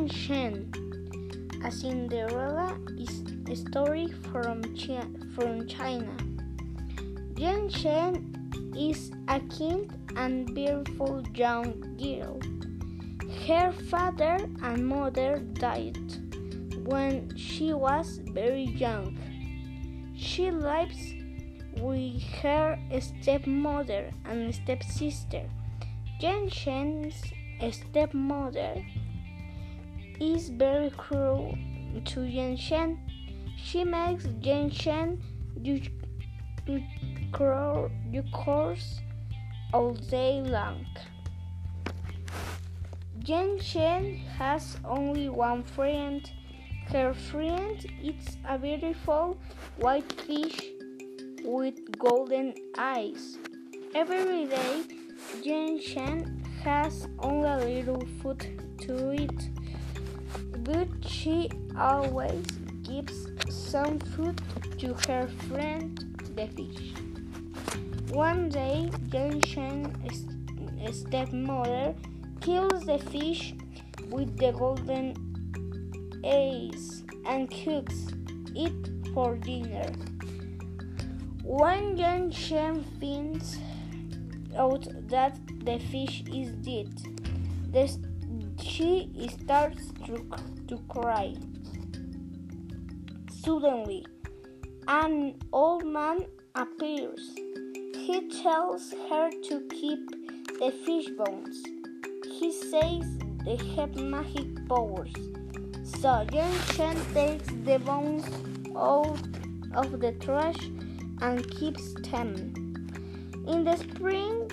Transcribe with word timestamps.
a 0.00 1.70
Cinderella 1.70 2.74
is 2.96 3.22
a 3.50 3.54
story 3.54 4.08
from 4.32 4.62
China. 4.74 5.10
From 5.34 5.68
China. 5.68 6.16
Yan 7.36 7.68
Shen 7.68 8.72
is 8.74 9.12
a 9.28 9.40
kind 9.40 9.92
and 10.16 10.54
beautiful 10.54 11.22
young 11.34 11.84
girl. 12.00 12.40
Her 13.46 13.72
father 13.90 14.38
and 14.62 14.86
mother 14.86 15.40
died 15.52 16.00
when 16.86 17.36
she 17.36 17.74
was 17.74 18.20
very 18.32 18.64
young. 18.64 19.18
She 20.16 20.50
lives 20.50 21.12
with 21.76 22.22
her 22.40 22.78
stepmother 23.00 24.12
and 24.24 24.54
stepsister. 24.54 25.44
Yan 26.20 26.48
Shen's 26.48 27.20
stepmother 27.70 28.82
is 30.20 30.50
very 30.50 30.90
cruel 30.90 31.56
to 32.04 32.22
Yan 32.22 32.56
Shen. 32.56 32.98
She 33.56 33.84
makes 33.84 34.26
Yan 34.42 34.70
Shen 34.70 35.20
do, 35.62 35.80
do, 36.66 36.82
do 38.12 38.22
course 38.32 39.00
all 39.72 39.94
day 39.94 40.42
long. 40.42 40.86
Yan 43.24 43.58
Shen 43.60 44.16
has 44.38 44.76
only 44.84 45.28
one 45.28 45.62
friend. 45.62 46.30
Her 46.88 47.14
friend 47.14 47.84
is 48.02 48.36
a 48.48 48.58
beautiful 48.58 49.38
white 49.78 50.10
fish 50.12 50.58
with 51.44 51.74
golden 51.98 52.54
eyes. 52.76 53.38
Every 53.94 54.46
day, 54.46 54.82
Yan 55.42 55.80
Shen 55.80 56.44
has 56.64 57.08
only 57.20 57.48
a 57.48 57.58
little 57.58 58.06
food 58.20 58.78
to 58.82 59.12
eat, 59.12 59.50
but 60.70 60.88
she 61.04 61.50
always 61.76 62.46
gives 62.84 63.26
some 63.48 63.98
food 63.98 64.40
to 64.78 64.94
her 65.08 65.26
friend, 65.48 65.98
the 66.36 66.46
fish. 66.46 66.92
One 68.10 68.48
day, 68.48 68.88
Yan 69.12 69.40
Shen's 69.40 70.26
stepmother 70.92 71.94
kills 72.40 72.84
the 72.84 72.98
fish 72.98 73.54
with 74.10 74.36
the 74.38 74.52
golden 74.52 75.06
eyes 76.24 77.02
and 77.26 77.50
cooks 77.50 78.06
it 78.54 78.90
for 79.12 79.34
dinner. 79.36 79.90
When 81.42 81.96
Yan 81.96 82.30
Shen 82.30 82.84
finds 83.00 83.58
out 84.56 84.86
that 85.08 85.36
the 85.64 85.80
fish 85.90 86.22
is 86.32 86.52
dead, 86.62 86.94
the, 87.72 88.09
she 88.70 89.10
starts 89.42 89.90
to, 90.06 90.24
to 90.68 90.78
cry. 90.88 91.34
Suddenly, 93.42 94.06
an 94.86 95.34
old 95.52 95.84
man 95.84 96.26
appears. 96.54 97.20
He 97.94 98.28
tells 98.42 98.92
her 99.08 99.30
to 99.30 99.68
keep 99.70 99.98
the 100.60 100.72
fish 100.84 101.08
bones. 101.18 101.62
He 102.38 102.52
says 102.52 103.04
they 103.44 103.56
have 103.74 103.96
magic 103.96 104.68
powers. 104.68 105.12
So 105.82 106.26
Yan 106.32 106.54
Shen 106.72 106.96
takes 107.12 107.48
the 107.64 107.78
bones 107.80 108.24
out 108.76 109.20
of 109.74 110.00
the 110.00 110.12
trash 110.20 110.70
and 111.20 111.48
keeps 111.50 111.94
them. 112.10 112.54
In 113.46 113.64
the 113.64 113.76
spring, 113.76 114.48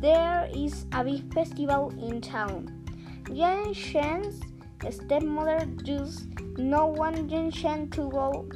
there 0.00 0.48
is 0.54 0.86
a 0.92 1.02
big 1.02 1.32
festival 1.34 1.92
in 2.00 2.20
town. 2.20 2.77
Yan 3.30 3.74
Shen's 3.74 4.40
stepmother 4.88 5.66
does 5.84 6.26
no 6.56 6.86
want 6.86 7.30
Yan 7.30 7.50
Shen 7.50 7.90
to 7.90 8.08
go 8.08 8.48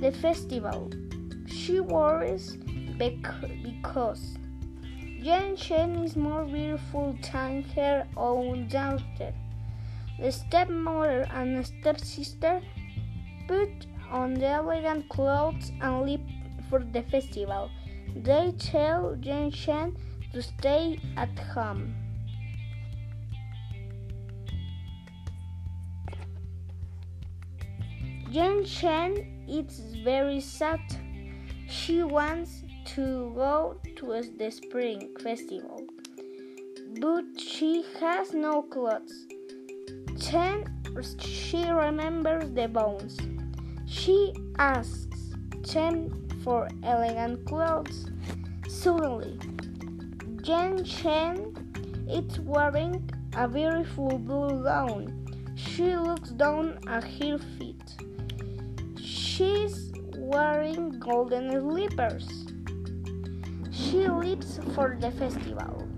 the 0.00 0.12
festival. 0.12 0.90
She 1.46 1.80
worries 1.80 2.58
because 2.98 4.36
Yan 5.18 5.56
Shen 5.56 5.96
is 6.04 6.14
more 6.14 6.44
beautiful 6.44 7.16
than 7.32 7.62
her 7.74 8.06
own 8.18 8.68
daughter. 8.68 9.32
The 10.20 10.30
stepmother 10.30 11.26
and 11.32 11.56
the 11.56 11.64
stepsister 11.64 12.60
put 13.48 13.86
on 14.10 14.34
the 14.34 14.48
elegant 14.48 15.08
clothes 15.08 15.72
and 15.80 16.02
leave 16.02 16.20
for 16.68 16.84
the 16.84 17.02
festival. 17.04 17.70
They 18.14 18.52
tell 18.58 19.16
Yan 19.22 19.50
Shen 19.50 19.96
to 20.34 20.42
stay 20.42 21.00
at 21.16 21.38
home. 21.38 22.01
Yan 28.32 28.64
Shen 28.64 29.44
is 29.46 29.78
very 30.02 30.40
sad. 30.40 30.80
She 31.68 32.02
wants 32.02 32.62
to 32.94 33.30
go 33.36 33.76
to 33.96 34.22
the 34.38 34.50
spring 34.50 35.10
festival, 35.22 35.84
but 36.98 37.24
she 37.38 37.84
has 38.00 38.32
no 38.32 38.62
clothes. 38.62 39.26
Then 40.30 40.64
she 41.18 41.62
remembers 41.66 42.50
the 42.52 42.68
bones. 42.68 43.18
She 43.86 44.32
asks 44.58 45.34
them 45.70 46.26
for 46.42 46.70
elegant 46.82 47.44
clothes. 47.44 48.06
Suddenly, 48.66 49.38
Yan 50.44 50.86
Shen 50.86 51.52
is 52.08 52.40
wearing 52.40 53.10
a 53.36 53.46
beautiful 53.46 54.16
blue 54.16 54.64
gown. 54.64 55.18
She 55.54 55.94
looks 55.96 56.30
down 56.30 56.78
at 56.86 57.04
her 57.04 57.36
feet. 57.58 57.71
She's 59.32 59.90
wearing 60.18 60.98
golden 60.98 61.52
slippers. 61.52 62.28
She 63.70 64.06
leaves 64.06 64.60
for 64.74 64.98
the 65.00 65.10
festival. 65.12 65.88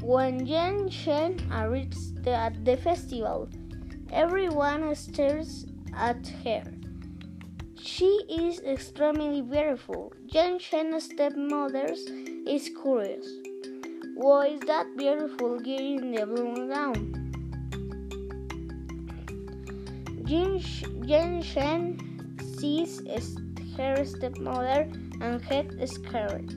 When 0.00 0.46
Yan 0.46 0.88
Shen 0.88 1.46
arrives 1.52 2.14
at 2.26 2.64
the 2.64 2.78
festival, 2.78 3.50
everyone 4.10 4.94
stares 4.94 5.66
at 5.94 6.26
her. 6.42 6.64
She 7.76 8.12
is 8.30 8.60
extremely 8.60 9.42
beautiful. 9.42 10.14
Yan 10.28 10.58
Shen's 10.58 11.04
stepmother 11.04 11.92
is 12.48 12.70
curious. 12.80 13.28
Why 14.14 14.56
is 14.56 14.60
that 14.60 14.96
beautiful 14.96 15.60
girl 15.60 16.00
in 16.00 16.12
the 16.12 16.24
blue 16.24 16.66
gown? 16.72 17.20
Yan 20.26 21.42
Shen 21.42 21.98
sees 22.58 23.02
her 23.76 24.04
stepmother 24.04 24.90
and 25.20 25.46
gets 25.48 25.94
scared. 25.94 26.50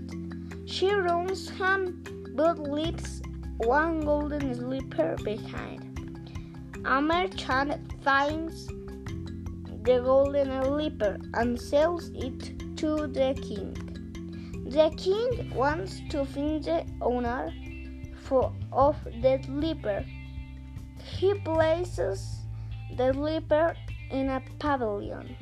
She 0.66 0.90
runs 0.90 1.50
home 1.50 2.04
but 2.36 2.60
leaves 2.60 3.22
one 3.58 4.02
golden 4.06 4.56
slipper 4.56 5.18
behind. 5.24 5.84
A 6.86 7.02
merchant 7.02 8.02
finds 8.04 8.68
the 9.84 10.02
golden 10.04 10.64
slipper 10.64 11.18
and 11.34 11.60
sells 11.60 12.10
it 12.14 12.78
to 12.78 13.08
the 13.08 13.34
king. 13.42 13.74
The 14.70 14.92
king 14.96 15.54
wants 15.54 16.02
to 16.12 16.24
find 16.26 16.64
the 16.64 16.86
owner 17.02 17.52
for, 18.22 18.54
of 18.72 18.96
the 19.22 19.42
slipper. 19.44 20.06
He 21.04 21.34
places 21.34 22.37
the 22.96 23.14
slipper 23.14 23.76
in 24.12 24.30
a 24.30 24.42
pavilion. 24.60 25.36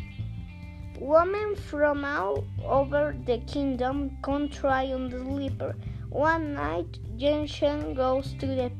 Women 1.00 1.56
from 1.56 2.06
all 2.06 2.45
over 2.63 3.15
the 3.25 3.39
kingdom 3.39 4.18
come 4.24 4.50
try 4.50 4.92
on 4.94 5.09
the 5.09 5.19
slipper. 5.19 5.75
One 6.09 6.53
night, 6.53 7.00
Yan 7.18 7.45
Shen 7.47 7.94
goes 7.94 8.33
to 8.39 8.47
the 8.47 8.71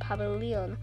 pavilion 0.00 0.76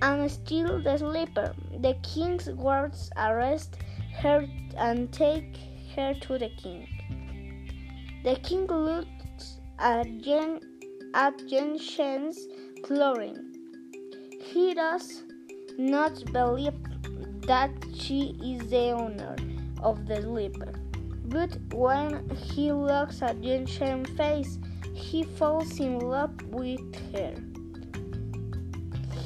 and 0.00 0.30
steals 0.30 0.84
the 0.84 0.98
slipper. 0.98 1.54
The 1.80 1.94
king's 2.02 2.48
guards 2.48 3.10
arrest 3.16 3.76
her 4.18 4.46
and 4.76 5.12
take 5.12 5.56
her 5.94 6.14
to 6.14 6.38
the 6.38 6.48
king. 6.56 6.88
The 8.24 8.36
king 8.36 8.66
looks 8.66 9.60
at 9.78 10.06
Yan, 10.24 10.60
at 11.14 11.38
clothing. 12.82 13.52
He 14.40 14.74
does 14.74 15.24
not 15.78 16.24
believe 16.32 16.74
that 17.46 17.70
she 17.94 18.36
is 18.42 18.70
the 18.70 18.90
owner 18.90 19.36
of 19.82 20.06
the 20.06 20.22
slipper. 20.22 20.72
But 21.24 21.56
when 21.72 22.28
he 22.30 22.72
looks 22.72 23.22
at 23.22 23.42
Yan 23.42 23.66
Shen's 23.66 24.10
face, 24.10 24.58
he 24.94 25.22
falls 25.22 25.80
in 25.80 25.98
love 25.98 26.34
with 26.48 26.80
her. 27.12 27.34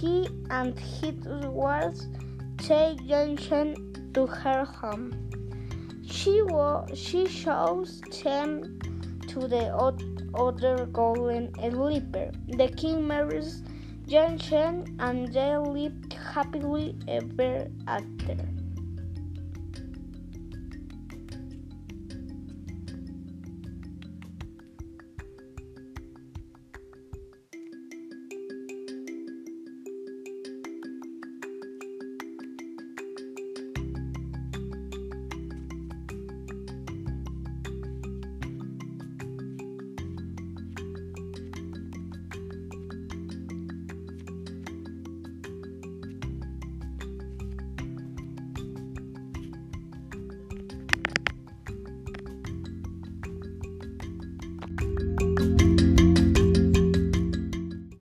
He 0.00 0.28
and 0.50 0.78
his 0.78 1.14
guards 1.25 2.06
take 2.58 2.99
Yan 3.02 3.37
Shen 3.37 4.10
to 4.14 4.26
her 4.26 4.64
home. 4.64 5.12
She, 6.06 6.42
wa- 6.42 6.87
she 6.94 7.26
shows 7.26 8.00
them 8.22 8.78
to 9.28 9.49
the 9.49 9.75
other 10.34 10.87
golden 10.87 11.52
slipper. 11.54 12.31
The 12.49 12.69
king 12.69 13.06
marries 13.06 13.62
Jen 14.06 14.38
Chen, 14.38 14.96
and 15.00 15.32
they 15.32 15.56
lived 15.56 16.15
happily 16.37 16.94
ever 17.09 17.67
after. 17.88 18.56